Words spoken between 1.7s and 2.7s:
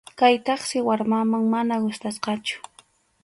gustasqachu.